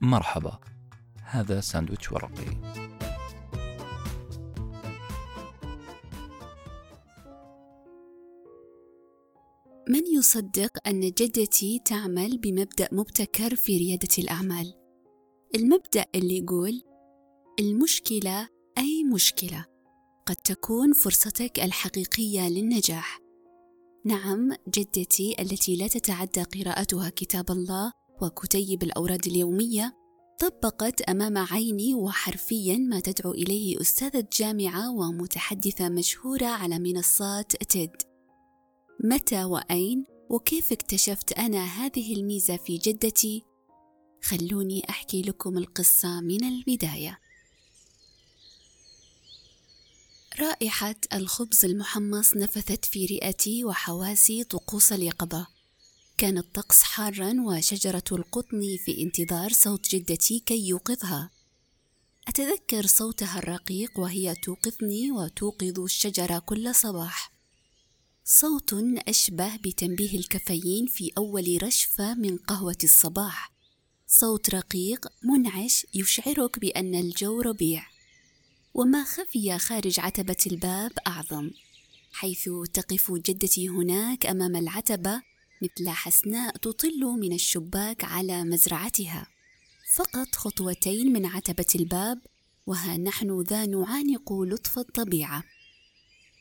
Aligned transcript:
مرحبا 0.00 0.58
هذا 1.22 1.60
ساندويتش 1.60 2.12
ورقي 2.12 2.46
من 9.88 10.06
يصدق 10.16 10.88
أن 10.88 11.00
جدتي 11.00 11.80
تعمل 11.84 12.38
بمبدأ 12.38 12.88
مبتكر 12.92 13.54
في 13.54 13.78
ريادة 13.78 14.08
الأعمال؟ 14.18 14.74
المبدأ 15.54 16.04
اللي 16.14 16.38
يقول 16.38 16.82
المشكلة 17.60 18.48
أي 18.78 19.04
مشكلة 19.04 19.64
قد 20.26 20.36
تكون 20.36 20.92
فرصتك 20.92 21.60
الحقيقية 21.60 22.48
للنجاح. 22.48 23.20
نعم 24.04 24.52
جدتي 24.68 25.36
التي 25.40 25.76
لا 25.76 25.88
تتعدى 25.88 26.42
قراءتها 26.42 27.08
كتاب 27.08 27.50
الله 27.50 27.92
وكتيب 28.22 28.82
الأوراد 28.82 29.26
اليومية 29.26 29.96
طبقت 30.40 31.00
أمام 31.00 31.38
عيني 31.38 31.94
وحرفيا 31.94 32.76
ما 32.76 33.00
تدعو 33.00 33.32
إليه 33.32 33.80
أستاذة 33.80 34.28
جامعة 34.32 34.90
ومتحدثة 34.90 35.88
مشهورة 35.88 36.46
على 36.46 36.78
منصات 36.78 37.56
تيد 37.56 37.90
متى 39.04 39.44
وأين 39.44 40.04
وكيف 40.30 40.72
اكتشفت 40.72 41.32
أنا 41.32 41.64
هذه 41.64 42.14
الميزة 42.14 42.56
في 42.56 42.76
جدتي؟ 42.78 43.42
خلوني 44.22 44.82
أحكي 44.90 45.22
لكم 45.22 45.58
القصة 45.58 46.20
من 46.20 46.44
البداية. 46.44 47.18
رائحة 50.40 50.96
الخبز 51.14 51.64
المحمص 51.64 52.36
نفثت 52.36 52.84
في 52.84 53.06
رئتي 53.06 53.64
وحواسي 53.64 54.44
طقوس 54.44 54.92
اليقظة. 54.92 55.55
كان 56.18 56.38
الطقس 56.38 56.82
حارا 56.82 57.34
وشجرة 57.40 58.04
القطن 58.12 58.76
في 58.84 59.02
انتظار 59.02 59.52
صوت 59.52 59.88
جدتي 59.88 60.38
كي 60.38 60.68
يوقظها. 60.68 61.30
أتذكر 62.28 62.86
صوتها 62.86 63.38
الرقيق 63.38 63.98
وهي 63.98 64.34
توقظني 64.34 65.10
وتوقظ 65.10 65.80
الشجرة 65.80 66.38
كل 66.38 66.74
صباح. 66.74 67.32
صوت 68.24 68.74
أشبه 69.08 69.56
بتنبيه 69.56 70.18
الكافيين 70.18 70.86
في 70.86 71.12
أول 71.18 71.58
رشفة 71.62 72.14
من 72.14 72.36
قهوة 72.36 72.76
الصباح 72.84 73.52
صوت 74.06 74.54
رقيق 74.54 75.06
منعش 75.22 75.86
يشعرك 75.94 76.58
بأن 76.58 76.94
الجو 76.94 77.40
ربيع 77.40 77.86
وما 78.74 79.04
خفي 79.04 79.58
خارج 79.58 80.00
عتبة 80.00 80.36
الباب 80.46 80.92
أعظم 81.06 81.50
حيث 82.12 82.48
تقف 82.72 83.12
جدتي 83.12 83.68
هناك 83.68 84.26
أمام 84.26 84.56
العتبة 84.56 85.22
مثل 85.62 85.88
حسناء 85.88 86.56
تطل 86.56 87.00
من 87.00 87.32
الشباك 87.32 88.04
على 88.04 88.44
مزرعتها. 88.44 89.26
فقط 89.94 90.34
خطوتين 90.34 91.12
من 91.12 91.26
عتبة 91.26 91.66
الباب 91.74 92.18
وها 92.66 92.96
نحن 92.96 93.40
ذا 93.40 93.66
نعانق 93.66 94.32
لطف 94.32 94.78
الطبيعة. 94.78 95.42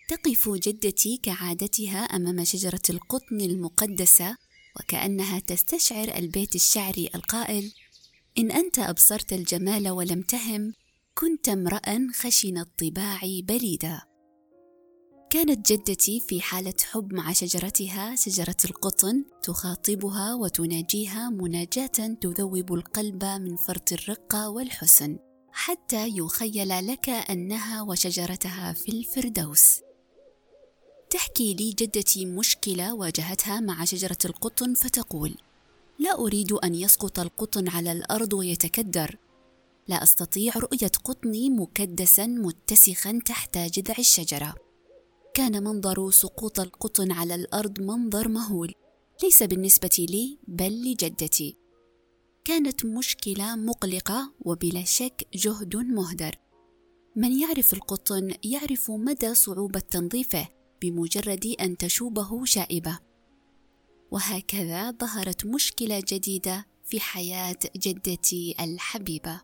تقف 0.08 0.50
جدتي 0.50 1.20
كعادتها 1.24 2.00
أمام 2.00 2.44
شجرة 2.44 2.82
القطن 2.90 3.42
المقدسة 3.42 4.38
وكأنها 4.80 5.40
تستشعر 5.40 6.18
البيت 6.18 6.56
الشعري 6.56 7.10
القائل 7.16 7.74
إن 8.38 8.52
أنت 8.52 8.80
أبصرت 8.80 9.34
الجمال 9.34 9.90
ولم 9.90 10.22
تهم 10.22 10.74
كنت 11.14 11.50
امرأ 11.50 12.08
خشن 12.14 12.58
الطباع 12.58 13.20
بليدا. 13.24 14.15
كانت 15.30 15.72
جدتي 15.72 16.20
في 16.20 16.42
حالة 16.42 16.74
حب 16.92 17.14
مع 17.14 17.34
شجرتها 17.34 18.16
شجرة 18.16 18.56
القطن 18.66 19.26
تخاطبها 19.44 20.34
وتناجيها 20.34 21.30
مناجاة 21.30 22.18
تذوب 22.22 22.74
القلب 22.74 23.26
من 23.26 23.56
فرط 23.56 23.92
الرقه 23.92 24.50
والحسن 24.50 25.18
حتى 25.52 26.08
يخيل 26.08 26.88
لك 26.88 27.10
أنها 27.10 27.82
وشجرتها 27.82 28.74
في 28.74 28.90
الفردوس 28.90 29.82
تحكي 31.10 31.54
لي 31.54 31.70
جدتي 31.70 32.26
مشكلة 32.26 32.94
واجهتها 32.94 33.60
مع 33.60 33.86
شجرة 33.86 34.18
القطن 34.26 34.74
فتقول: 34.74 35.36
لا 36.00 36.20
أريد 36.20 36.52
أن 36.52 36.76
يسقط 36.76 37.20
القطن 37.20 37.70
على 37.70 37.92
الأرض 37.92 38.34
ويتكدر. 38.34 39.18
لا 39.88 40.04
أستطيع 40.04 40.54
رؤية 40.58 40.92
قطني 41.04 41.50
مكدسا 41.50 42.26
متسخا 42.26 43.20
تحت 43.26 43.58
جذع 43.58 43.96
الشجرة. 44.00 44.65
كان 45.36 45.64
منظر 45.64 46.10
سقوط 46.12 46.60
القطن 46.60 47.12
على 47.12 47.36
الأرض 47.36 47.82
منظر 47.82 48.28
مهول، 48.28 48.74
ليس 49.24 49.44
بالنسبة 49.44 50.06
لي 50.10 50.40
بل 50.48 50.92
لجدتي. 50.92 51.58
كانت 52.46 52.86
مشكلة 52.86 53.56
مقلقة 53.56 54.34
وبلا 54.40 54.84
شك 54.84 55.28
جهد 55.34 55.76
مهدر. 55.76 56.36
من 57.16 57.40
يعرف 57.40 57.74
القطن 57.74 58.34
يعرف 58.44 58.92
مدى 58.92 59.34
صعوبة 59.34 59.80
تنظيفه 59.80 60.48
بمجرد 60.82 61.56
أن 61.62 61.78
تشوبه 61.78 62.46
شائبة 62.46 63.00
وهكذا 64.12 64.92
ظهرت 64.92 65.46
مشكلة 65.46 66.04
جديدة 66.08 66.66
في 66.86 67.00
حياة 67.00 67.60
جدتي 67.76 68.56
الحبيبة 68.60 69.42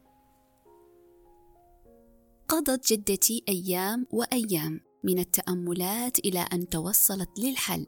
قضت 2.48 2.94
جدتي 2.94 3.44
أيام 3.50 4.08
وأيام 4.12 4.91
من 5.04 5.20
التأملات 5.20 6.20
إلى 6.20 6.40
أن 6.40 6.70
توصلت 6.70 7.40
للحل. 7.40 7.86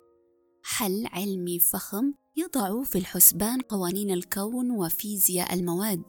حل 0.64 1.08
علمي 1.12 1.60
فخم 1.60 2.14
يضع 2.36 2.84
في 2.84 2.98
الحسبان 2.98 3.62
قوانين 3.62 4.12
الكون 4.12 4.72
وفيزياء 4.72 5.54
المواد. 5.54 6.04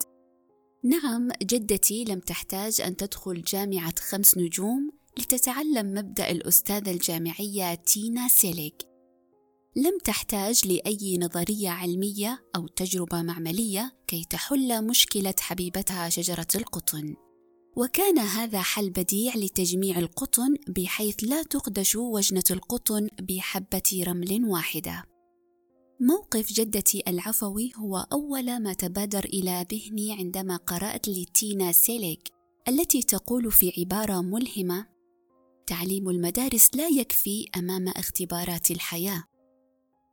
نعم 0.83 1.29
جدتي 1.43 2.03
لم 2.03 2.19
تحتاج 2.19 2.81
أن 2.81 2.95
تدخل 2.95 3.41
جامعة 3.41 3.93
خمس 3.99 4.37
نجوم 4.37 4.91
لتتعلم 5.19 5.93
مبدأ 5.93 6.31
الأستاذة 6.31 6.91
الجامعية 6.91 7.75
تينا 7.75 8.27
سيليغ 8.27 8.71
لم 9.75 9.97
تحتاج 10.03 10.67
لأي 10.67 11.17
نظرية 11.17 11.69
علمية 11.69 12.45
أو 12.55 12.67
تجربة 12.67 13.21
معملية 13.21 13.95
كي 14.07 14.25
تحل 14.29 14.87
مشكلة 14.87 15.33
حبيبتها 15.39 16.09
شجرة 16.09 16.47
القطن. 16.55 17.15
وكان 17.75 18.19
هذا 18.19 18.61
حل 18.61 18.89
بديع 18.89 19.35
لتجميع 19.35 19.99
القطن 19.99 20.55
بحيث 20.67 21.15
لا 21.23 21.43
تقدش 21.43 21.95
وجنة 21.95 22.43
القطن 22.51 23.07
بحبة 23.21 24.03
رمل 24.07 24.45
واحدة. 24.45 25.03
موقف 25.99 26.53
جدتي 26.53 27.03
العفوي 27.07 27.71
هو 27.75 28.07
أول 28.11 28.59
ما 28.63 28.73
تبادر 28.73 29.25
إلى 29.25 29.65
ذهني 29.71 30.13
عندما 30.13 30.55
قرأت 30.55 31.07
لتينا 31.07 31.71
سيليغ 31.71 32.17
التي 32.67 33.01
تقول 33.01 33.51
في 33.51 33.73
عبارة 33.77 34.21
ملهمة 34.21 34.87
تعليم 35.67 36.09
المدارس 36.09 36.69
لا 36.75 36.87
يكفي 36.87 37.49
أمام 37.57 37.87
اختبارات 37.87 38.71
الحياة. 38.71 39.23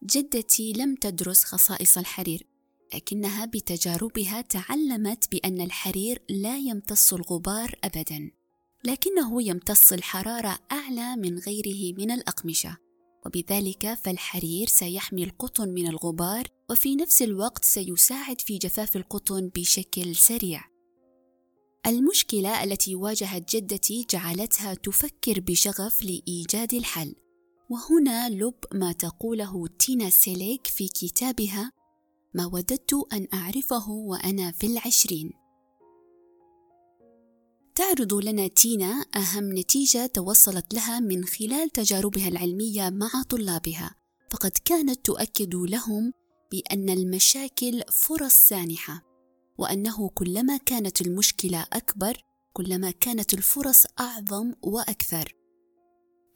جدتي 0.05 0.73
لم 0.73 0.95
تدرس 0.95 1.45
خصائص 1.45 1.99
الحرير. 1.99 2.52
لكنها 2.95 3.45
بتجاربها 3.45 4.41
تعلمت 4.41 5.31
بأن 5.33 5.61
الحرير 5.61 6.23
لا 6.29 6.59
يمتص 6.59 7.13
الغبار 7.13 7.79
ابدا 7.85 8.31
لكنه 8.85 9.43
يمتص 9.43 9.93
الحرارة 9.93 10.59
أعلى 10.73 11.17
من 11.17 11.39
غيره 11.39 11.95
من 11.99 12.11
الأقمشة. 12.11 12.77
وبذلك 13.27 13.95
فالحرير 13.95 14.69
سيحمي 14.69 15.25
القطن 15.25 15.69
من 15.69 15.87
الغبار 15.87 16.49
وفي 16.71 16.97
نفس 16.97 17.23
الوقت 17.23 17.65
سيساعد 17.65 18.41
في 18.41 18.59
جفاف 18.59 18.97
القطن 18.97 19.51
بشكل 19.55 20.17
سريع. 20.17 20.65
المشكلة 21.87 22.65
التي 22.65 22.95
واجهت 22.95 23.57
جدتي 23.57 24.07
جعلتها 24.11 24.75
تفكر 24.75 25.41
بشغف 25.41 26.03
لإيجاد 26.05 26.75
الحل. 26.75 27.15
وهنا 27.71 28.29
لب 28.29 28.55
ما 28.73 28.93
تقوله 28.93 29.67
تينا 29.79 30.11
سيليك 30.11 30.67
في 30.67 30.89
كتابها 30.89 31.73
ما 32.35 32.47
وددت 32.47 32.95
أن 33.13 33.27
أعرفه 33.35 33.91
وأنا 33.91 34.53
في 34.53 34.67
العشرين. 34.67 35.31
تعرض 37.75 38.15
لنا 38.15 38.47
تينا 38.47 39.05
أهم 39.17 39.59
نتيجة 39.59 40.07
توصلت 40.07 40.75
لها 40.75 41.01
من 41.01 41.25
خلال 41.25 41.71
تجاربها 41.71 42.29
العلمية 42.29 42.91
مع 42.91 43.23
طلابها 43.29 43.95
فقد 44.31 44.51
كانت 44.65 45.07
تؤكد 45.07 45.55
لهم 45.55 46.13
بأن 46.53 46.91
المشاكل 46.91 47.83
فرص 47.93 48.33
سانحة 48.33 49.03
وأنه 49.59 50.09
كلما 50.09 50.57
كانت 50.57 51.01
المشكلة 51.01 51.67
أكبر 51.73 52.25
كلما 52.53 52.91
كانت 52.91 53.35
الفرص 53.35 53.85
أعظم 54.01 54.53
وأكثر. 54.63 55.35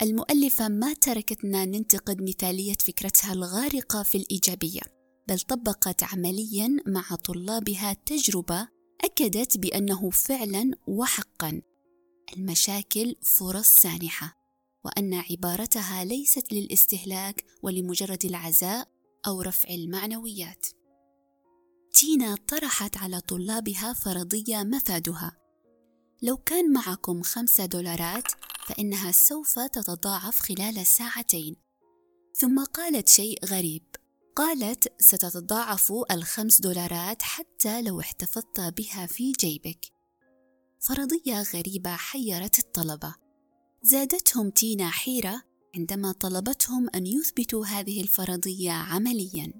المؤلفة 0.02 0.69
ما 0.69 0.94
تركتنا 0.94 1.64
ننتقد 1.64 2.22
مثالية 2.22 2.75
فكرتها 2.87 3.32
الغارقة 3.32 4.02
في 4.02 4.19
الإيجابية. 4.19 4.95
بل 5.28 5.40
طبقت 5.40 6.02
عمليا 6.02 6.76
مع 6.87 7.17
طلابها 7.25 7.93
تجربة 7.93 8.69
أكدت 9.05 9.58
بأنه 9.58 10.11
فعلا 10.11 10.70
وحقا. 10.87 11.62
المشاكل 12.37 13.14
فرص 13.23 13.69
سانحة 13.69 14.37
وأن 14.84 15.14
عبارتها 15.14 16.05
ليست 16.05 16.52
للاستهلاك 16.52 17.44
ولمجرد 17.62 18.25
العزاء 18.25 18.88
أو 19.26 19.43
رفع 19.43 19.69
المعنويات. 19.70 20.67
تينا 21.93 22.37
طرحت 22.49 22.96
على 22.96 23.20
طلابها 23.20 23.93
فرضية 23.93 24.62
مفادها. 24.62 25.37
لو 26.22 26.37
كان 26.37 26.72
معكم 26.72 27.22
خمسة 27.22 27.67
دولارات 27.67 28.32
فإنها 28.67 29.12
سوف 29.12 29.58
تتضاعف 29.58 30.38
خلال 30.38 30.87
ساعتين. 30.87 31.56
ثم 32.34 32.64
قالت 32.64 33.08
شيء 33.08 33.44
غريب. 33.44 33.82
قالت 34.36 34.92
ستتضاعف 34.98 35.92
الخمس 36.10 36.60
دولارات 36.60 37.22
حتى 37.22 37.82
لو 37.82 38.00
احتفظت 38.00 38.60
بها 38.60 39.06
في 39.06 39.32
جيبك. 39.32 39.92
فرضية 40.80 41.42
غريبة 41.42 41.96
حيرت 41.96 42.58
الطلبة. 42.58 43.14
زادتهم 43.82 44.50
تينا 44.50 44.90
حيرة 44.90 45.42
عندما 45.76 46.12
طلبتهم 46.12 46.88
أن 46.94 47.06
يثبتوا 47.06 47.66
هذه 47.66 48.02
الفرضية 48.02 48.70
عملياً. 48.70 49.52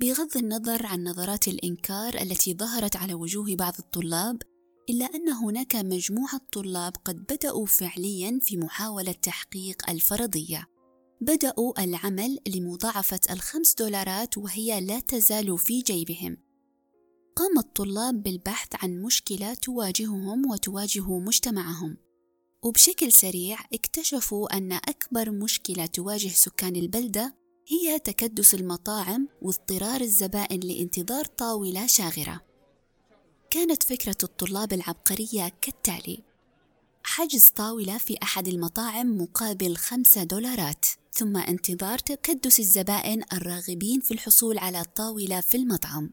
بغض 0.00 0.36
النظر 0.36 0.86
عن 0.86 1.04
نظرات 1.04 1.48
الإنكار 1.48 2.14
التي 2.14 2.54
ظهرت 2.54 2.96
على 2.96 3.14
وجوه 3.14 3.56
بعض 3.56 3.74
الطلاب 3.78 4.42
إلا 4.90 5.04
أن 5.04 5.28
هناك 5.28 5.76
مجموعة 5.76 6.40
طلاب 6.52 6.92
قد 7.04 7.16
بدأوا 7.16 7.66
فعلياً 7.66 8.38
في 8.42 8.56
محاولة 8.56 9.12
تحقيق 9.12 9.90
الفرضية. 9.90 10.77
بدأوا 11.20 11.84
العمل 11.84 12.38
لمضاعفة 12.48 13.20
الخمس 13.30 13.74
دولارات 13.74 14.38
وهي 14.38 14.80
لا 14.80 15.00
تزال 15.00 15.58
في 15.58 15.80
جيبهم. 15.80 16.36
قام 17.36 17.58
الطلاب 17.58 18.22
بالبحث 18.22 18.68
عن 18.74 19.02
مشكلة 19.02 19.54
تواجههم 19.54 20.50
وتواجه 20.50 21.18
مجتمعهم. 21.18 21.96
وبشكل 22.62 23.12
سريع 23.12 23.58
اكتشفوا 23.72 24.56
أن 24.56 24.72
أكبر 24.72 25.30
مشكلة 25.30 25.86
تواجه 25.86 26.28
سكان 26.28 26.76
البلدة 26.76 27.34
هي 27.68 27.98
تكدس 27.98 28.54
المطاعم 28.54 29.28
واضطرار 29.42 30.00
الزبائن 30.00 30.60
لانتظار 30.60 31.24
طاولة 31.24 31.86
شاغرة. 31.86 32.40
كانت 33.50 33.82
فكرة 33.82 34.16
الطلاب 34.22 34.72
العبقرية 34.72 35.52
كالتالي 35.60 36.22
حجز 37.02 37.44
طاولة 37.44 37.98
في 37.98 38.16
أحد 38.22 38.48
المطاعم 38.48 39.18
مقابل 39.22 39.76
خمسة 39.76 40.24
دولارات. 40.24 40.86
ثم 41.18 41.36
انتظار 41.36 41.98
تكدس 41.98 42.60
الزبائن 42.60 43.22
الراغبين 43.32 44.00
في 44.00 44.14
الحصول 44.14 44.58
على 44.58 44.84
طاولة 44.84 45.40
في 45.40 45.56
المطعم. 45.56 46.10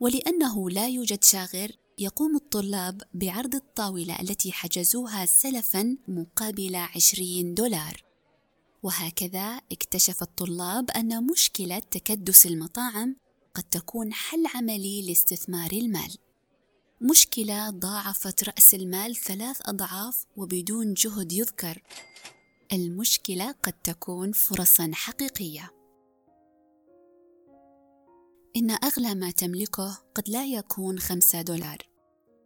ولأنه 0.00 0.70
لا 0.70 0.88
يوجد 0.88 1.24
شاغر 1.24 1.72
يقوم 1.98 2.36
الطلاب 2.36 3.02
بعرض 3.14 3.54
الطاولة 3.54 4.20
التي 4.20 4.52
حجزوها 4.52 5.26
سلفا 5.26 5.96
مقابل 6.08 6.76
عشرين 6.76 7.54
دولار. 7.54 8.04
وهكذا 8.82 9.60
اكتشف 9.72 10.22
الطلاب 10.22 10.90
أن 10.90 11.26
مشكلة 11.26 11.78
تكدس 11.78 12.46
المطاعم 12.46 13.16
قد 13.54 13.62
تكون 13.62 14.12
حل 14.12 14.46
عملي 14.54 15.06
لاستثمار 15.08 15.70
المال. 15.72 16.16
مشكلة 17.00 17.70
ضاعفت 17.70 18.44
رأس 18.44 18.74
المال 18.74 19.16
ثلاث 19.16 19.68
أضعاف 19.68 20.24
وبدون 20.36 20.94
جهد 20.94 21.32
يذكر. 21.32 21.82
المشكلة 22.72 23.52
قد 23.52 23.72
تكون 23.72 24.32
فرصا 24.32 24.90
حقيقية 24.94 25.70
إن 28.56 28.70
أغلى 28.70 29.14
ما 29.14 29.30
تملكه 29.30 29.98
قد 30.14 30.28
لا 30.28 30.46
يكون 30.46 30.98
خمسة 30.98 31.42
دولار 31.42 31.78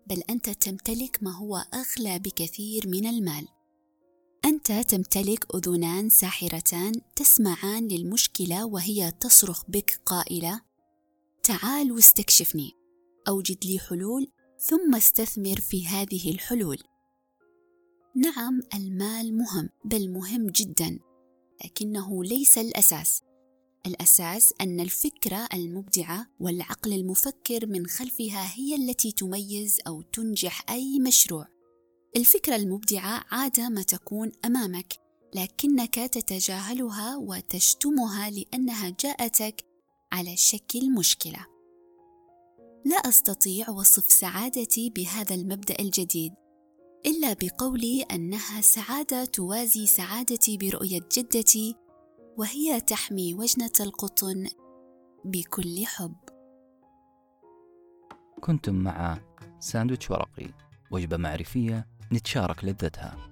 بل 0.06 0.22
أنت 0.30 0.50
تمتلك 0.50 1.18
ما 1.22 1.36
هو 1.36 1.56
أغلى 1.56 2.18
بكثير 2.18 2.88
من 2.88 3.06
المال 3.06 3.48
أنت 4.44 4.72
تمتلك 4.72 5.54
أذنان 5.54 6.10
ساحرتان 6.10 6.92
تسمعان 7.16 7.88
للمشكلة 7.88 8.66
وهي 8.66 9.10
تصرخ 9.10 9.64
بك 9.68 10.00
قائلة: 10.06 10.60
تعال 11.42 11.92
واستكشفني، 11.92 12.72
أوجد 13.28 13.64
لي 13.64 13.78
حلول 13.78 14.32
ثم 14.58 14.94
استثمر 14.94 15.60
في 15.60 15.86
هذه 15.86 16.30
الحلول. 16.30 16.78
نعم 18.16 18.60
المال 18.74 19.38
مهم 19.38 19.68
بل 19.84 20.10
مهم 20.10 20.46
جدا، 20.46 20.98
لكنه 21.64 22.24
ليس 22.24 22.58
الأساس. 22.58 23.22
الأساس 23.86 24.54
أن 24.60 24.80
الفكرة 24.80 25.48
المبدعة 25.54 26.26
والعقل 26.40 26.92
المفكر 26.92 27.66
من 27.66 27.86
خلفها 27.86 28.54
هي 28.54 28.74
التي 28.74 29.12
تميز 29.12 29.78
أو 29.86 30.02
تنجح 30.02 30.70
أي 30.70 30.98
مشروع. 30.98 31.46
الفكرة 32.16 32.56
المبدعة 32.56 33.24
عادة 33.30 33.68
ما 33.68 33.82
تكون 33.82 34.32
أمامك 34.44 34.94
لكنك 35.34 35.94
تتجاهلها 35.94 37.16
وتشتمها 37.16 38.30
لأنها 38.30 38.96
جاءتك 39.00 39.64
على 40.12 40.36
شكل 40.36 40.92
مشكلة. 40.92 41.46
لا 42.84 42.96
أستطيع 42.96 43.70
وصف 43.70 44.12
سعادتي 44.12 44.90
بهذا 44.90 45.34
المبدأ 45.34 45.76
الجديد 45.80 46.32
إلا 47.06 47.36
بقولي 47.42 48.02
أنها 48.02 48.60
سعادة 48.60 49.24
توازي 49.24 49.86
سعادتي 49.86 50.56
برؤية 50.56 51.00
جدتي 51.16 51.76
وهي 52.38 52.80
تحمي 52.80 53.34
وجنة 53.34 53.72
القطن 53.80 54.46
بكل 55.24 55.86
حب. 55.86 56.16
كنتم 58.40 58.74
مع 58.74 59.18
ساندويتش 59.60 60.10
ورقي 60.10 60.48
وجبة 60.90 61.16
معرفية 61.16 61.86
نتشارك 62.12 62.64
لذتها 62.64 63.31